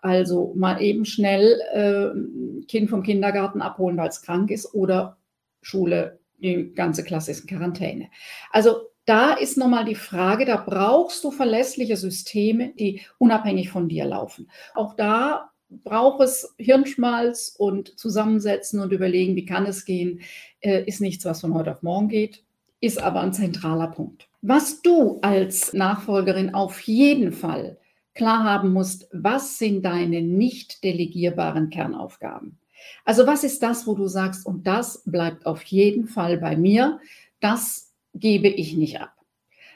Also 0.00 0.52
mal 0.54 0.82
eben 0.82 1.04
schnell 1.04 1.60
äh, 1.72 2.66
Kind 2.66 2.90
vom 2.90 3.02
Kindergarten 3.02 3.62
abholen, 3.62 3.96
weil 3.96 4.08
es 4.08 4.22
krank 4.22 4.50
ist 4.50 4.74
oder 4.74 5.16
Schule, 5.62 6.18
die 6.38 6.74
ganze 6.74 7.04
Klasse 7.04 7.30
ist 7.30 7.40
in 7.40 7.56
Quarantäne. 7.56 8.08
Also 8.50 8.88
da 9.06 9.34
ist 9.34 9.56
nochmal 9.56 9.84
die 9.84 9.94
Frage, 9.94 10.44
da 10.44 10.56
brauchst 10.56 11.24
du 11.24 11.30
verlässliche 11.30 11.96
Systeme, 11.96 12.72
die 12.74 13.02
unabhängig 13.18 13.70
von 13.70 13.88
dir 13.88 14.04
laufen. 14.04 14.50
Auch 14.74 14.94
da 14.94 15.50
braucht 15.82 16.20
es 16.20 16.54
Hirnschmalz 16.58 17.54
und 17.58 17.98
zusammensetzen 17.98 18.80
und 18.80 18.92
überlegen, 18.92 19.36
wie 19.36 19.46
kann 19.46 19.66
es 19.66 19.84
gehen, 19.84 20.20
äh, 20.60 20.84
ist 20.84 21.00
nichts, 21.00 21.24
was 21.24 21.40
von 21.40 21.54
heute 21.54 21.72
auf 21.72 21.82
morgen 21.82 22.08
geht, 22.08 22.44
ist 22.80 23.02
aber 23.02 23.20
ein 23.20 23.32
zentraler 23.32 23.88
Punkt. 23.88 24.28
Was 24.42 24.82
du 24.82 25.18
als 25.22 25.72
Nachfolgerin 25.72 26.54
auf 26.54 26.80
jeden 26.80 27.32
Fall 27.32 27.78
klar 28.14 28.44
haben 28.44 28.72
musst, 28.72 29.08
was 29.12 29.58
sind 29.58 29.84
deine 29.84 30.22
nicht 30.22 30.84
delegierbaren 30.84 31.70
Kernaufgaben? 31.70 32.58
Also 33.04 33.26
was 33.26 33.44
ist 33.44 33.62
das, 33.62 33.86
wo 33.86 33.94
du 33.94 34.06
sagst, 34.06 34.46
und 34.46 34.66
das 34.66 35.02
bleibt 35.06 35.46
auf 35.46 35.62
jeden 35.64 36.06
Fall 36.06 36.38
bei 36.38 36.56
mir, 36.56 37.00
das 37.40 37.92
gebe 38.14 38.48
ich 38.48 38.76
nicht 38.76 39.00
ab. 39.00 39.12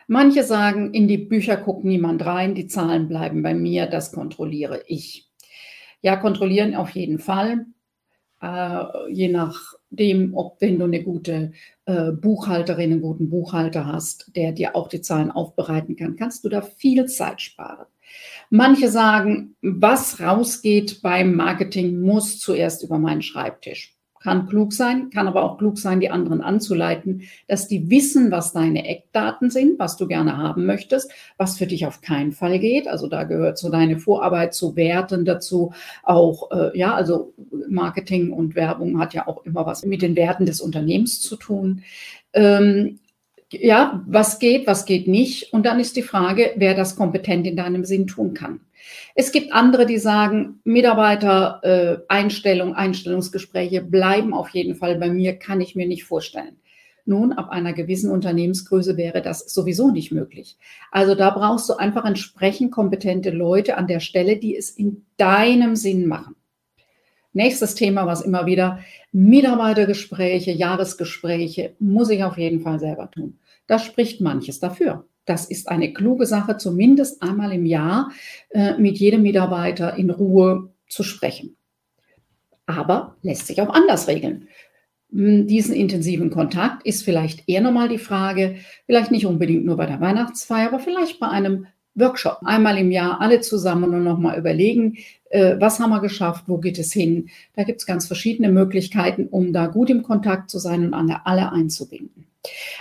Manche 0.06 0.42
sagen, 0.42 0.94
in 0.94 1.06
die 1.06 1.18
Bücher 1.18 1.56
guckt 1.56 1.84
niemand 1.84 2.24
rein, 2.24 2.54
die 2.54 2.66
Zahlen 2.66 3.08
bleiben 3.08 3.42
bei 3.42 3.54
mir, 3.54 3.86
das 3.86 4.12
kontrolliere 4.12 4.82
ich. 4.86 5.27
Ja, 6.00 6.16
kontrollieren 6.16 6.74
auf 6.74 6.90
jeden 6.90 7.18
Fall. 7.18 7.66
Äh, 8.40 9.12
je 9.12 9.28
nachdem, 9.28 10.34
ob 10.34 10.60
wenn 10.60 10.78
du 10.78 10.84
eine 10.84 11.02
gute 11.02 11.52
äh, 11.86 12.12
Buchhalterin, 12.12 12.92
einen 12.92 13.00
guten 13.02 13.30
Buchhalter 13.30 13.86
hast, 13.86 14.30
der 14.36 14.52
dir 14.52 14.76
auch 14.76 14.88
die 14.88 15.00
Zahlen 15.00 15.30
aufbereiten 15.30 15.96
kann, 15.96 16.16
kannst 16.16 16.44
du 16.44 16.48
da 16.48 16.62
viel 16.62 17.06
Zeit 17.06 17.40
sparen. 17.40 17.86
Manche 18.50 18.88
sagen, 18.88 19.56
was 19.60 20.20
rausgeht 20.20 21.02
beim 21.02 21.34
Marketing, 21.34 22.00
muss 22.00 22.38
zuerst 22.38 22.82
über 22.84 22.98
meinen 22.98 23.22
Schreibtisch. 23.22 23.97
Kann 24.28 24.46
klug 24.46 24.74
sein, 24.74 25.08
kann 25.08 25.26
aber 25.26 25.42
auch 25.42 25.56
klug 25.56 25.78
sein, 25.78 26.00
die 26.00 26.10
anderen 26.10 26.42
anzuleiten, 26.42 27.22
dass 27.46 27.66
die 27.66 27.88
wissen, 27.88 28.30
was 28.30 28.52
deine 28.52 28.86
Eckdaten 28.86 29.48
sind, 29.48 29.78
was 29.78 29.96
du 29.96 30.06
gerne 30.06 30.36
haben 30.36 30.66
möchtest, 30.66 31.10
was 31.38 31.56
für 31.56 31.66
dich 31.66 31.86
auf 31.86 32.02
keinen 32.02 32.32
Fall 32.32 32.58
geht. 32.58 32.88
Also 32.88 33.06
da 33.08 33.24
gehört 33.24 33.56
so 33.56 33.70
deine 33.70 33.98
Vorarbeit 33.98 34.52
zu 34.52 34.76
Werten 34.76 35.24
dazu, 35.24 35.72
auch, 36.02 36.50
äh, 36.50 36.78
ja, 36.78 36.94
also 36.94 37.32
Marketing 37.70 38.30
und 38.30 38.54
Werbung 38.54 39.00
hat 39.00 39.14
ja 39.14 39.26
auch 39.26 39.46
immer 39.46 39.64
was 39.64 39.82
mit 39.86 40.02
den 40.02 40.14
Werten 40.14 40.44
des 40.44 40.60
Unternehmens 40.60 41.22
zu 41.22 41.36
tun. 41.36 41.82
Ähm, 42.34 42.98
ja, 43.50 44.04
was 44.06 44.38
geht, 44.38 44.66
was 44.66 44.84
geht 44.84 45.08
nicht. 45.08 45.54
Und 45.54 45.64
dann 45.64 45.80
ist 45.80 45.96
die 45.96 46.02
Frage, 46.02 46.52
wer 46.56 46.74
das 46.74 46.96
kompetent 46.96 47.46
in 47.46 47.56
deinem 47.56 47.86
Sinn 47.86 48.06
tun 48.06 48.34
kann. 48.34 48.60
Es 49.14 49.32
gibt 49.32 49.52
andere, 49.52 49.86
die 49.86 49.98
sagen, 49.98 50.60
Mitarbeiter, 50.64 51.60
äh, 51.62 51.98
Einstellung, 52.08 52.74
Einstellungsgespräche 52.74 53.82
bleiben 53.82 54.34
auf 54.34 54.50
jeden 54.50 54.74
Fall 54.74 54.96
bei 54.96 55.10
mir, 55.10 55.38
kann 55.38 55.60
ich 55.60 55.74
mir 55.74 55.86
nicht 55.86 56.04
vorstellen. 56.04 56.56
Nun, 57.04 57.32
ab 57.32 57.48
einer 57.48 57.72
gewissen 57.72 58.10
Unternehmensgröße 58.10 58.98
wäre 58.98 59.22
das 59.22 59.40
sowieso 59.52 59.90
nicht 59.90 60.12
möglich. 60.12 60.58
Also 60.90 61.14
da 61.14 61.30
brauchst 61.30 61.68
du 61.70 61.74
einfach 61.74 62.04
entsprechend 62.04 62.70
kompetente 62.70 63.30
Leute 63.30 63.78
an 63.78 63.86
der 63.86 64.00
Stelle, 64.00 64.36
die 64.36 64.54
es 64.54 64.68
in 64.70 65.06
deinem 65.16 65.74
Sinn 65.74 66.06
machen. 66.06 66.36
Nächstes 67.32 67.74
Thema, 67.74 68.06
was 68.06 68.20
immer 68.20 68.44
wieder 68.44 68.80
Mitarbeitergespräche, 69.12 70.50
Jahresgespräche, 70.50 71.76
muss 71.78 72.10
ich 72.10 72.24
auf 72.24 72.36
jeden 72.36 72.60
Fall 72.60 72.78
selber 72.78 73.10
tun. 73.10 73.38
Da 73.66 73.78
spricht 73.78 74.20
manches 74.20 74.60
dafür. 74.60 75.06
Das 75.28 75.44
ist 75.44 75.68
eine 75.68 75.92
kluge 75.92 76.24
Sache, 76.24 76.56
zumindest 76.56 77.22
einmal 77.22 77.52
im 77.52 77.66
Jahr 77.66 78.10
äh, 78.50 78.78
mit 78.78 78.96
jedem 78.96 79.22
Mitarbeiter 79.22 79.96
in 79.96 80.08
Ruhe 80.08 80.70
zu 80.88 81.02
sprechen. 81.02 81.56
Aber 82.64 83.16
lässt 83.22 83.46
sich 83.46 83.60
auch 83.60 83.68
anders 83.68 84.08
regeln. 84.08 84.48
Hm, 85.12 85.46
diesen 85.46 85.74
intensiven 85.74 86.30
Kontakt 86.30 86.86
ist 86.86 87.02
vielleicht 87.02 87.46
eher 87.46 87.60
nochmal 87.60 87.90
die 87.90 87.98
Frage, 87.98 88.56
vielleicht 88.86 89.10
nicht 89.10 89.26
unbedingt 89.26 89.66
nur 89.66 89.76
bei 89.76 89.84
der 89.84 90.00
Weihnachtsfeier, 90.00 90.68
aber 90.68 90.80
vielleicht 90.80 91.20
bei 91.20 91.28
einem 91.28 91.66
Workshop. 91.94 92.38
Einmal 92.44 92.78
im 92.78 92.90
Jahr 92.90 93.20
alle 93.20 93.40
zusammen 93.40 93.92
und 93.92 94.04
nochmal 94.04 94.38
überlegen, 94.38 94.96
äh, 95.28 95.56
was 95.58 95.78
haben 95.78 95.90
wir 95.90 96.00
geschafft, 96.00 96.44
wo 96.46 96.56
geht 96.56 96.78
es 96.78 96.90
hin. 96.92 97.28
Da 97.54 97.64
gibt 97.64 97.80
es 97.80 97.86
ganz 97.86 98.06
verschiedene 98.06 98.50
Möglichkeiten, 98.50 99.26
um 99.26 99.52
da 99.52 99.66
gut 99.66 99.90
im 99.90 100.02
Kontakt 100.02 100.48
zu 100.48 100.58
sein 100.58 100.94
und 100.94 100.94
alle 100.94 101.52
einzubinden. 101.52 102.26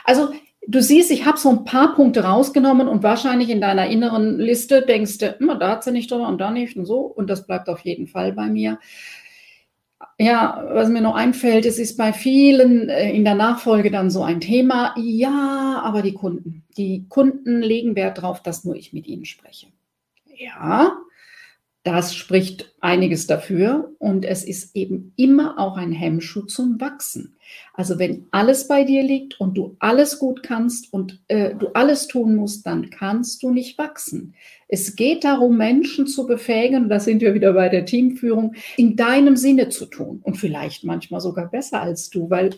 Also 0.06 0.30
du 0.68 0.82
siehst, 0.82 1.12
ich 1.12 1.26
habe 1.26 1.38
so 1.38 1.50
ein 1.50 1.64
paar 1.64 1.96
Punkte 1.96 2.24
rausgenommen 2.24 2.88
und 2.88 3.02
wahrscheinlich 3.02 3.50
in 3.50 3.62
deiner 3.62 3.88
inneren 3.88 4.38
Liste 4.38 4.82
denkst 4.82 5.18
du, 5.18 5.28
immer 5.40 5.56
da 5.56 5.72
hat 5.72 5.84
sie 5.84 5.92
nicht 5.92 6.12
drüber 6.12 6.28
und 6.28 6.40
da 6.40 6.52
nicht 6.52 6.78
und 6.78 6.86
so. 6.86 7.00
Und 7.00 7.30
das 7.30 7.48
bleibt 7.48 7.70
auf 7.70 7.80
jeden 7.80 8.08
Fall 8.08 8.34
bei 8.34 8.48
mir. 8.48 8.80
Ja, 10.20 10.64
was 10.72 10.90
mir 10.90 11.02
noch 11.02 11.16
einfällt, 11.16 11.66
es 11.66 11.80
ist 11.80 11.98
bei 11.98 12.12
vielen 12.12 12.90
äh, 12.90 13.12
in 13.12 13.24
der 13.24 13.36
Nachfolge 13.36 13.92
dann 13.92 14.12
so 14.12 14.24
ein 14.24 14.42
Thema. 14.42 14.94
Ja, 14.98 15.82
aber 15.84 16.02
die 16.02 16.14
Kunden, 16.14 16.64
die 16.76 17.08
Kunden 17.08 17.62
legen 17.62 17.96
Wert 17.96 18.18
darauf, 18.18 18.44
dass 18.44 18.64
nur 18.64 18.76
ich 18.76 18.94
mit 18.94 19.08
ihnen 19.08 19.26
spreche. 19.26 19.68
Ja, 20.36 20.98
das 21.88 22.14
spricht 22.14 22.74
einiges 22.82 23.28
dafür 23.28 23.94
und 23.98 24.26
es 24.26 24.44
ist 24.44 24.76
eben 24.76 25.14
immer 25.16 25.58
auch 25.58 25.78
ein 25.78 25.94
Hemmschuh 25.94 26.42
zum 26.42 26.82
Wachsen. 26.82 27.38
Also 27.74 27.98
wenn 27.98 28.26
alles 28.32 28.68
bei 28.68 28.84
dir 28.84 29.04
liegt 29.04 29.40
und 29.40 29.58
du 29.58 29.78
alles 29.80 30.20
gut 30.20 30.44
kannst 30.44 30.92
und 30.92 31.24
äh, 31.30 31.56
du 31.56 31.70
alles 31.70 32.08
tun 32.08 32.36
musst, 32.36 32.68
dann 32.68 32.90
kannst 32.90 33.42
du 33.42 33.52
nicht 33.52 33.78
wachsen. 33.78 34.34
Es 34.68 34.98
geht 34.98 35.24
darum, 35.24 35.56
Menschen 35.56 36.08
zu 36.08 36.28
befähigen, 36.28 36.90
da 36.90 37.00
sind 37.00 37.22
wir 37.22 37.34
wieder 37.34 37.54
bei 37.54 37.70
der 37.70 37.86
Teamführung, 37.86 38.56
in 38.76 38.98
deinem 38.98 39.38
Sinne 39.38 39.70
zu 39.70 39.86
tun 39.86 40.20
und 40.24 40.36
vielleicht 40.36 40.84
manchmal 40.84 41.22
sogar 41.22 41.50
besser 41.50 41.82
als 41.82 42.10
du, 42.10 42.30
weil 42.30 42.50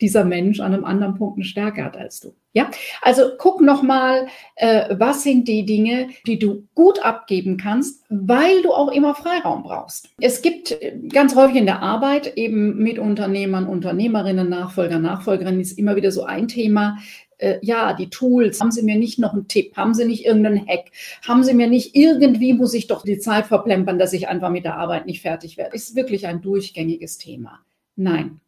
dieser 0.00 0.24
Mensch 0.24 0.60
an 0.60 0.74
einem 0.74 0.84
anderen 0.84 1.14
Punkt 1.14 1.36
eine 1.36 1.44
Stärke 1.44 1.84
hat 1.84 1.96
als 1.96 2.20
du. 2.20 2.34
Ja, 2.52 2.70
also 3.02 3.32
guck 3.36 3.60
nochmal, 3.60 4.28
äh, 4.56 4.94
was 4.98 5.22
sind 5.22 5.46
die 5.46 5.66
Dinge, 5.66 6.08
die 6.26 6.38
du 6.38 6.66
gut 6.74 7.04
abgeben 7.04 7.58
kannst, 7.58 8.04
weil 8.08 8.62
du 8.62 8.72
auch 8.72 8.90
immer 8.90 9.14
Freiraum 9.14 9.62
brauchst. 9.62 10.08
Es 10.20 10.40
gibt 10.40 10.72
äh, 10.72 10.98
ganz 11.12 11.36
häufig 11.36 11.56
in 11.56 11.66
der 11.66 11.82
Arbeit 11.82 12.36
eben 12.36 12.78
mit 12.78 12.98
Unternehmern, 12.98 13.66
Unternehmerinnen, 13.66 14.48
Nachfolger, 14.48 14.98
Nachfolgerinnen 14.98 15.60
ist 15.60 15.78
immer 15.78 15.96
wieder 15.96 16.10
so 16.10 16.24
ein 16.24 16.48
Thema. 16.48 16.98
Äh, 17.38 17.58
ja, 17.60 17.92
die 17.92 18.08
Tools, 18.08 18.60
haben 18.60 18.70
Sie 18.70 18.82
mir 18.82 18.96
nicht 18.96 19.18
noch 19.18 19.34
einen 19.34 19.48
Tipp? 19.48 19.76
Haben 19.76 19.92
Sie 19.92 20.06
nicht 20.06 20.24
irgendeinen 20.24 20.66
Hack? 20.66 20.86
Haben 21.26 21.44
Sie 21.44 21.52
mir 21.52 21.68
nicht 21.68 21.94
irgendwie, 21.94 22.54
muss 22.54 22.72
ich 22.72 22.86
doch 22.86 23.02
die 23.02 23.18
Zeit 23.18 23.46
verplempern, 23.46 23.98
dass 23.98 24.14
ich 24.14 24.28
einfach 24.28 24.48
mit 24.48 24.64
der 24.64 24.78
Arbeit 24.78 25.04
nicht 25.04 25.20
fertig 25.20 25.58
werde? 25.58 25.76
Ist 25.76 25.94
wirklich 25.94 26.26
ein 26.26 26.40
durchgängiges 26.40 27.18
Thema. 27.18 27.60
Nein, 27.96 28.40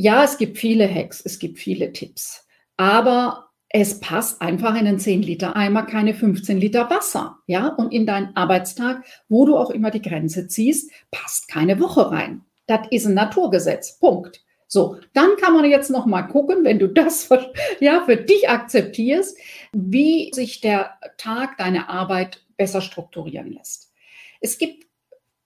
ja, 0.00 0.22
es 0.22 0.38
gibt 0.38 0.58
viele 0.58 0.88
Hacks, 0.88 1.20
es 1.24 1.40
gibt 1.40 1.58
viele 1.58 1.92
Tipps, 1.92 2.46
aber 2.76 3.50
es 3.68 3.98
passt 3.98 4.40
einfach 4.40 4.76
in 4.76 4.86
einen 4.86 5.00
10 5.00 5.22
Liter 5.22 5.56
Eimer 5.56 5.82
keine 5.82 6.14
15 6.14 6.56
Liter 6.56 6.88
Wasser, 6.88 7.38
ja? 7.48 7.66
Und 7.66 7.92
in 7.92 8.06
deinen 8.06 8.34
Arbeitstag, 8.36 9.04
wo 9.28 9.44
du 9.44 9.56
auch 9.56 9.70
immer 9.70 9.90
die 9.90 10.00
Grenze 10.00 10.46
ziehst, 10.46 10.92
passt 11.10 11.48
keine 11.48 11.80
Woche 11.80 12.12
rein. 12.12 12.42
Das 12.68 12.86
ist 12.92 13.06
ein 13.06 13.14
Naturgesetz. 13.14 13.98
Punkt. 13.98 14.44
So, 14.68 14.98
dann 15.14 15.30
kann 15.40 15.52
man 15.52 15.64
jetzt 15.64 15.90
noch 15.90 16.06
mal 16.06 16.22
gucken, 16.22 16.62
wenn 16.62 16.78
du 16.78 16.86
das 16.86 17.28
ja 17.80 18.02
für 18.06 18.16
dich 18.16 18.48
akzeptierst, 18.48 19.36
wie 19.72 20.30
sich 20.32 20.60
der 20.60 20.96
Tag, 21.16 21.58
deine 21.58 21.88
Arbeit 21.88 22.44
besser 22.56 22.82
strukturieren 22.82 23.52
lässt. 23.52 23.92
Es 24.40 24.58
gibt 24.58 24.86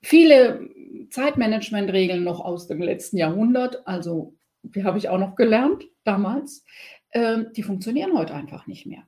viele 0.03 0.69
Zeitmanagementregeln 1.09 2.23
noch 2.23 2.41
aus 2.41 2.67
dem 2.67 2.83
letzten 2.83 3.17
Jahrhundert, 3.17 3.87
also 3.87 4.35
die 4.63 4.85
habe 4.85 4.99
ich 4.99 5.09
auch 5.09 5.19
noch 5.19 5.37
gelernt 5.37 5.85
damals, 6.05 6.65
ähm, 7.13 7.49
die 7.55 7.63
funktionieren 7.63 8.17
heute 8.17 8.35
einfach 8.35 8.67
nicht 8.67 8.87
mehr. 8.87 9.03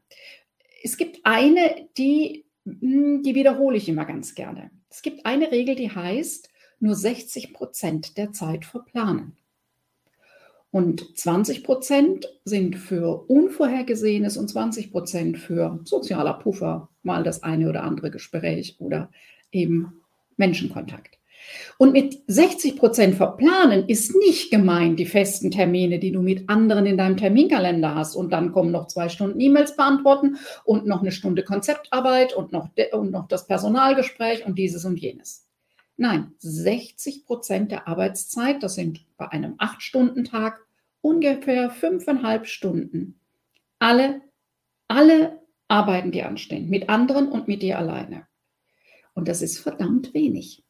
Es 0.83 0.97
gibt 0.97 1.21
eine, 1.25 1.89
die, 1.97 2.45
hm, 2.65 3.23
die 3.23 3.35
wiederhole 3.35 3.77
ich 3.77 3.89
immer 3.89 4.05
ganz 4.05 4.35
gerne. 4.35 4.71
Es 4.91 5.03
gibt 5.03 5.27
eine 5.27 5.51
Regel, 5.51 5.75
die 5.75 5.91
heißt, 5.91 6.51
nur 6.81 6.95
60 6.95 7.53
Prozent 7.53 8.17
der 8.19 8.33
Zeit 8.33 8.65
verplanen. 8.65 9.37
Und 10.71 11.17
20 11.17 11.63
Prozent 11.63 12.29
sind 12.45 12.77
für 12.77 13.31
Unvorhergesehenes 13.31 14.37
und 14.37 14.49
20 14.49 14.91
Prozent 14.91 15.39
für 15.39 15.81
sozialer 15.85 16.35
Puffer, 16.35 16.89
mal 17.03 17.23
das 17.23 17.45
eine 17.45 17.69
oder 17.69 17.85
andere 17.85 18.11
Gespräch 18.11 18.77
oder 18.81 19.09
eben 19.53 20.01
Menschenkontakt. 20.37 21.19
Und 21.79 21.93
mit 21.93 22.19
60 22.27 22.77
Prozent 22.77 23.17
verplanen 23.17 23.89
ist 23.89 24.15
nicht 24.17 24.51
gemeint 24.51 24.99
die 24.99 25.07
festen 25.07 25.51
Termine, 25.51 25.99
die 25.99 26.13
du 26.13 26.23
mit 26.23 26.49
anderen 26.49 26.87
in 26.87 26.97
deinem 26.97 27.17
Terminkalender 27.17 27.95
hast. 27.95 28.15
Und 28.15 28.33
dann 28.33 28.53
kommen 28.53 28.71
noch 28.71 28.87
zwei 28.87 29.09
Stunden 29.09 29.41
E-Mails 29.41 29.77
beantworten 29.77 30.37
und 30.65 30.87
noch 30.87 31.01
eine 31.01 31.13
Stunde 31.13 31.43
Konzeptarbeit 31.43 32.33
und 32.33 32.53
noch, 32.53 32.71
und 32.93 33.11
noch 33.11 33.29
das 33.29 33.47
Personalgespräch 33.47 34.47
und 34.47 34.59
dieses 34.59 34.85
und 34.85 34.97
jenes. 34.97 35.47
Nein, 35.97 36.33
60 36.39 37.25
Prozent 37.25 37.71
der 37.71 37.87
Arbeitszeit, 37.87 38.63
das 38.63 38.75
sind 38.75 39.05
bei 39.17 39.29
einem 39.29 39.55
8-Stunden-Tag 39.55 40.61
ungefähr 41.01 41.71
fünfeinhalb 41.71 42.47
Stunden. 42.47 43.21
Alle, 43.79 44.23
alle 44.89 45.41
Arbeiten, 45.69 46.11
die 46.11 46.23
anstehen, 46.23 46.69
mit 46.69 46.89
anderen 46.89 47.29
und 47.29 47.47
mit 47.47 47.63
dir 47.63 47.79
alleine. 47.79 48.27
Und 49.15 49.29
das 49.29 49.43
ist 49.43 49.59
verdammt 49.59 50.15
wenig. 50.15 50.64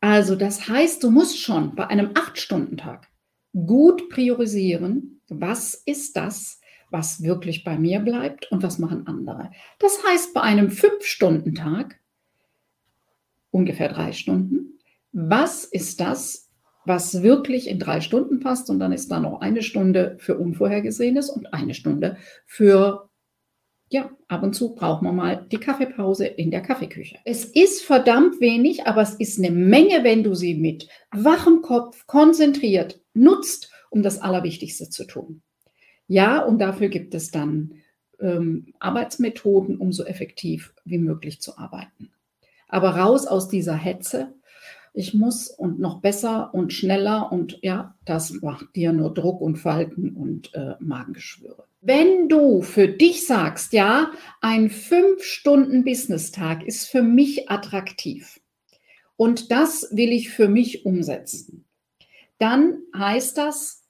Also 0.00 0.36
das 0.36 0.68
heißt, 0.68 1.02
du 1.02 1.10
musst 1.10 1.40
schon 1.40 1.74
bei 1.74 1.86
einem 1.86 2.08
8-Stunden-Tag 2.08 3.08
gut 3.52 4.08
priorisieren, 4.10 5.20
was 5.28 5.74
ist 5.74 6.16
das, 6.16 6.60
was 6.90 7.22
wirklich 7.22 7.64
bei 7.64 7.78
mir 7.78 8.00
bleibt 8.00 8.50
und 8.52 8.62
was 8.62 8.78
machen 8.78 9.06
andere. 9.06 9.50
Das 9.78 9.98
heißt, 10.06 10.34
bei 10.34 10.42
einem 10.42 10.68
5-Stunden-Tag, 10.68 11.98
ungefähr 13.50 13.88
drei 13.88 14.12
Stunden, 14.12 14.78
was 15.12 15.64
ist 15.64 16.00
das, 16.00 16.50
was 16.84 17.22
wirklich 17.22 17.68
in 17.68 17.78
drei 17.78 18.00
Stunden 18.00 18.38
passt 18.38 18.70
und 18.70 18.78
dann 18.78 18.92
ist 18.92 19.10
da 19.10 19.18
noch 19.18 19.40
eine 19.40 19.62
Stunde 19.62 20.16
für 20.20 20.38
Unvorhergesehenes 20.38 21.30
und 21.30 21.52
eine 21.52 21.74
Stunde 21.74 22.16
für 22.46 23.05
ja, 23.88 24.10
ab 24.28 24.42
und 24.42 24.54
zu 24.54 24.74
braucht 24.74 25.02
man 25.02 25.14
mal 25.14 25.46
die 25.50 25.58
Kaffeepause 25.58 26.26
in 26.26 26.50
der 26.50 26.60
Kaffeeküche. 26.60 27.18
Es 27.24 27.44
ist 27.44 27.82
verdammt 27.82 28.40
wenig, 28.40 28.86
aber 28.86 29.02
es 29.02 29.14
ist 29.14 29.38
eine 29.38 29.50
Menge, 29.50 30.02
wenn 30.02 30.24
du 30.24 30.34
sie 30.34 30.54
mit 30.54 30.88
wachem 31.12 31.62
Kopf 31.62 32.06
konzentriert 32.06 33.00
nutzt, 33.14 33.70
um 33.90 34.02
das 34.02 34.18
Allerwichtigste 34.18 34.90
zu 34.90 35.06
tun. 35.06 35.42
Ja, 36.08 36.40
und 36.42 36.58
dafür 36.58 36.88
gibt 36.88 37.14
es 37.14 37.30
dann 37.30 37.74
ähm, 38.20 38.74
Arbeitsmethoden, 38.80 39.76
um 39.76 39.92
so 39.92 40.04
effektiv 40.04 40.74
wie 40.84 40.98
möglich 40.98 41.40
zu 41.40 41.56
arbeiten. 41.56 42.10
Aber 42.68 42.90
raus 42.96 43.26
aus 43.26 43.48
dieser 43.48 43.74
Hetze. 43.74 44.34
Ich 44.98 45.12
muss 45.12 45.50
und 45.50 45.78
noch 45.78 46.00
besser 46.00 46.54
und 46.54 46.72
schneller 46.72 47.30
und 47.30 47.58
ja, 47.60 47.94
das 48.06 48.32
macht 48.40 48.74
dir 48.74 48.94
nur 48.94 49.12
Druck 49.12 49.42
und 49.42 49.56
Falten 49.56 50.16
und 50.16 50.54
äh, 50.54 50.72
Magengeschwüre. 50.80 51.66
Wenn 51.82 52.30
du 52.30 52.62
für 52.62 52.88
dich 52.88 53.26
sagst, 53.26 53.74
ja, 53.74 54.10
ein 54.40 54.70
fünf 54.70 55.22
Stunden 55.22 55.84
Business-Tag 55.84 56.64
ist 56.66 56.86
für 56.86 57.02
mich 57.02 57.50
attraktiv 57.50 58.40
und 59.16 59.50
das 59.50 59.86
will 59.92 60.12
ich 60.12 60.30
für 60.30 60.48
mich 60.48 60.86
umsetzen, 60.86 61.66
dann 62.38 62.78
heißt 62.96 63.36
das, 63.36 63.85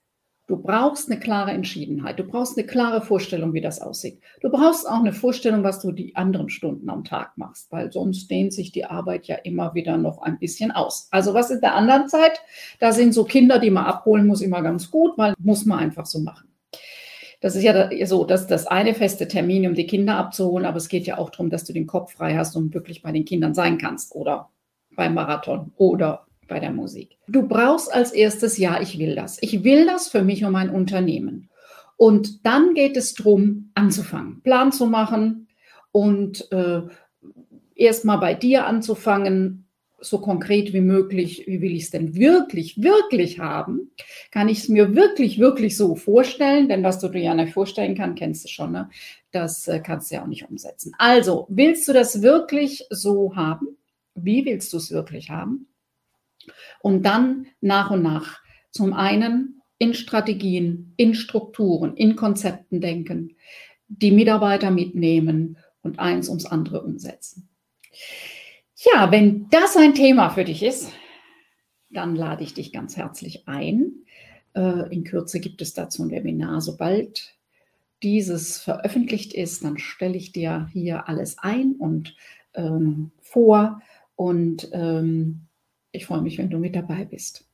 du 0.47 0.57
brauchst 0.57 1.11
eine 1.11 1.19
klare 1.19 1.51
Entschiedenheit, 1.51 2.19
du 2.19 2.25
brauchst 2.25 2.57
eine 2.57 2.67
klare 2.67 3.03
Vorstellung, 3.03 3.53
wie 3.53 3.61
das 3.61 3.81
aussieht. 3.81 4.21
Du 4.41 4.51
brauchst 4.51 4.89
auch 4.89 5.01
eine 5.01 5.13
Vorstellung, 5.13 5.65
was 5.65 5.81
du 5.81 5.93
die 5.93 6.15
anderen 6.15 6.49
Stunden 6.49 6.89
am 6.89 7.05
Tag 7.05 7.37
machst, 7.37 7.71
weil 7.73 7.93
sonst 7.93 8.31
dehnt 8.31 8.53
sich 8.53 8.73
die 8.73 8.85
Arbeit 8.85 9.27
ja 9.27 9.37
immer 9.37 9.75
wieder 9.75 9.97
noch 9.97 10.23
ein 10.23 10.39
bisschen 10.39 10.71
aus. 10.71 11.09
Also 11.11 11.35
was 11.35 11.51
in 11.51 11.61
der 11.61 11.75
anderen 11.75 12.09
Zeit? 12.09 12.41
Da 12.79 12.93
sind 12.93 13.13
so 13.13 13.25
Kinder, 13.25 13.59
die 13.59 13.71
man 13.71 13.87
abholen 13.87 14.27
muss, 14.27 14.41
immer 14.41 14.63
ganz 14.63 14.91
gut, 14.91 15.19
weil 15.19 15.35
muss 15.39 15.67
man 15.67 15.81
einfach 15.81 16.07
so 16.07 16.21
machen. 16.21 16.49
Das 17.41 17.55
ist 17.55 17.65
ja 17.65 17.91
so, 18.07 18.25
dass 18.25 18.47
das 18.47 18.67
eine 18.67 18.95
feste 18.95 19.29
Termin, 19.29 19.67
um 19.67 19.75
die 19.75 19.87
Kinder 19.87 20.17
abzuholen, 20.17 20.65
aber 20.65 20.79
es 20.79 20.89
geht 20.89 21.07
ja 21.07 21.19
auch 21.19 21.31
darum, 21.31 21.51
dass 21.51 21.65
du 21.65 21.73
den 21.73 21.87
Kopf 21.87 22.15
frei 22.15 22.35
hast 22.37 22.57
und 22.57 22.73
wirklich 22.73 23.03
bei 23.03 23.13
den 23.13 23.25
Kindern 23.25 23.55
sein 23.55 23.79
kannst 23.79 24.15
oder 24.15 24.51
beim 24.97 25.15
Marathon 25.15 25.73
oder 25.77 26.27
bei 26.47 26.61
der 26.61 26.73
Musik. 26.73 27.17
Du 27.29 27.47
brauchst 27.47 27.93
als 27.93 28.13
erstes, 28.13 28.59
ja, 28.59 28.81
ich 28.81 28.99
will 28.99 29.15
das. 29.15 29.39
Ich 29.41 29.65
will 29.65 29.87
das 29.87 30.09
für 30.09 30.23
mich 30.23 30.45
und 30.45 30.53
mein 30.53 30.71
Unternehmen. 30.71 31.49
Und 31.97 32.45
dann 32.47 32.75
geht 32.75 32.97
es 32.97 33.15
darum, 33.15 33.71
anzufangen, 33.75 34.43
Plan 34.43 34.73
zu 34.73 34.87
machen 34.87 35.49
und 35.93 36.51
äh, 36.53 36.83
erstmal 37.75 38.19
bei 38.19 38.35
dir 38.35 38.67
anzufangen, 38.67 39.67
so 39.99 40.19
konkret 40.19 40.73
wie 40.73 40.83
möglich, 40.83 41.45
wie 41.47 41.61
will 41.61 41.73
ich 41.73 41.85
es 41.85 41.91
denn 41.91 42.15
wirklich, 42.15 42.83
wirklich 42.83 43.39
haben? 43.39 43.91
Kann 44.31 44.49
ich 44.49 44.59
es 44.59 44.69
mir 44.69 44.95
wirklich, 44.95 45.39
wirklich 45.39 45.77
so 45.77 45.95
vorstellen? 45.95 46.69
Denn 46.69 46.83
was 46.83 46.99
du 46.99 47.09
dir 47.09 47.23
ja 47.23 47.35
nicht 47.35 47.55
vorstellen 47.55 47.97
kannst, 47.97 48.19
kennst 48.19 48.45
du 48.45 48.49
schon, 48.49 48.73
ne? 48.73 48.91
das 49.33 49.69
äh, 49.69 49.81
kannst 49.81 50.11
du 50.11 50.17
ja 50.17 50.23
auch 50.23 50.27
nicht 50.27 50.49
umsetzen. 50.49 50.93
Also, 50.99 51.47
willst 51.49 51.89
du 51.89 51.93
das 51.93 52.23
wirklich 52.23 52.85
so 52.91 53.37
haben? 53.37 53.77
Wie 54.15 54.45
willst 54.45 54.73
du 54.73 54.77
es 54.77 54.91
wirklich 54.91 55.31
haben? 55.31 55.67
Und 56.81 57.05
dann 57.05 57.47
nach 57.61 57.91
und 57.91 58.03
nach 58.03 58.41
zum 58.71 58.93
einen 58.93 59.63
in 59.79 59.95
Strategien, 59.95 60.93
in 60.97 61.15
Strukturen, 61.15 61.97
in 61.97 62.17
Konzepten 62.17 62.81
denken, 62.81 63.37
die 63.89 64.11
Mitarbeiter 64.11 64.71
mitnehmen 64.71 65.59
und 65.83 65.99
eins 65.99 66.29
ums 66.29 66.47
andere 66.47 66.83
umsetzen. 66.83 67.49
Ja, 68.77 69.11
wenn 69.11 69.49
das 69.51 69.77
ein 69.77 69.95
Thema 69.95 70.31
für 70.31 70.45
dich 70.45 70.63
ist, 70.63 70.93
dann 71.91 72.17
lade 72.17 72.43
ich 72.43 72.55
dich 72.55 72.73
ganz 72.73 72.97
herzlich 72.97 73.47
ein. 73.49 74.05
Äh, 74.55 74.93
in 74.95 75.05
Kürze 75.05 75.41
gibt 75.41 75.63
es 75.63 75.73
dazu 75.73 76.03
ein 76.03 76.11
Webinar. 76.11 76.61
Sobald 76.61 77.35
dieses 78.03 78.59
veröffentlicht 78.59 79.33
ist, 79.33 79.65
dann 79.65 79.79
stelle 79.79 80.17
ich 80.17 80.33
dir 80.33 80.69
hier 80.73 81.09
alles 81.09 81.39
ein 81.39 81.73
und 81.73 82.17
ähm, 82.55 83.13
vor. 83.21 83.81
Und 84.15 84.69
ähm, 84.73 85.47
ich 85.97 86.07
freue 86.07 86.23
mich, 86.23 86.39
wenn 86.39 86.51
du 86.51 86.59
mit 86.59 86.77
dabei 86.77 87.05
bist 87.05 87.49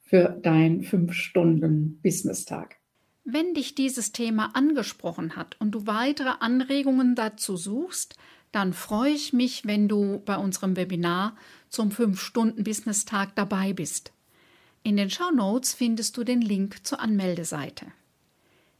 für 0.00 0.38
deinen 0.42 0.82
5-Stunden-Business-Tag. 0.82 2.76
Wenn 3.24 3.52
dich 3.52 3.74
dieses 3.74 4.12
Thema 4.12 4.54
angesprochen 4.54 5.36
hat 5.36 5.56
und 5.60 5.72
du 5.72 5.86
weitere 5.86 6.32
Anregungen 6.40 7.14
dazu 7.14 7.58
suchst, 7.58 8.16
dann 8.50 8.72
freue 8.72 9.12
ich 9.12 9.34
mich, 9.34 9.66
wenn 9.66 9.86
du 9.86 10.22
bei 10.24 10.38
unserem 10.38 10.76
Webinar 10.76 11.36
zum 11.68 11.90
5-Stunden-Business-Tag 11.90 13.36
dabei 13.36 13.74
bist. 13.74 14.12
In 14.82 14.96
den 14.96 15.10
Show 15.10 15.30
Notes 15.30 15.74
findest 15.74 16.16
du 16.16 16.24
den 16.24 16.40
Link 16.40 16.86
zur 16.86 17.00
Anmeldeseite. 17.00 17.84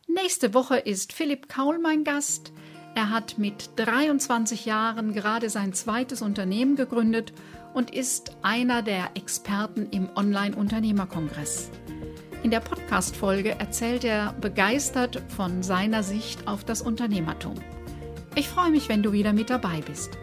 Nächste 0.07 0.55
Woche 0.55 0.79
ist 0.79 1.13
Philipp 1.13 1.51
Kaul 1.51 1.79
mein 1.79 2.05
Gast. 2.05 2.53
Er 2.95 3.11
hat 3.11 3.37
mit 3.37 3.69
23 3.77 4.65
Jahren 4.65 5.13
gerade 5.13 5.51
sein 5.51 5.75
zweites 5.75 6.23
Unternehmen 6.23 6.75
gegründet 6.75 7.35
und 7.75 7.95
ist 7.95 8.37
einer 8.43 8.83
der 8.83 9.11
Experten 9.15 9.89
im 9.91 10.09
Online-Unternehmerkongress. 10.17 11.71
In 12.43 12.51
der 12.51 12.61
Podcast-Folge 12.61 13.59
erzählt 13.59 14.05
er 14.05 14.33
begeistert 14.41 15.23
von 15.29 15.63
seiner 15.63 16.03
Sicht 16.03 16.47
auf 16.47 16.65
das 16.65 16.83
Unternehmertum. 16.83 17.55
Ich 18.35 18.49
freue 18.49 18.71
mich, 18.71 18.89
wenn 18.89 19.03
du 19.03 19.13
wieder 19.13 19.33
mit 19.33 19.51
dabei 19.51 19.81
bist. 19.81 20.17